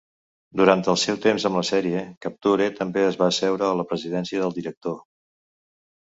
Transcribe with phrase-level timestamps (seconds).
[0.59, 4.41] Durant el seu temps amb la sèrie, Kapture també es va asseure a la presidència
[4.45, 4.97] del director.